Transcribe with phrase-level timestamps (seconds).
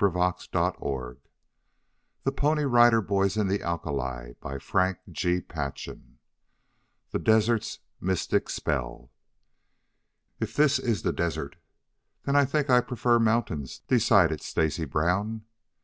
[0.00, 1.16] CONCLUSION
[2.22, 5.96] The Pony Rider Boys in the Alkali CHAPTER I
[7.10, 9.10] THE DESERT'S MYSTIC SPELL
[10.38, 11.56] "If this is the desert,
[12.22, 15.42] then I think I prefer mountains," decided Stacy Brown.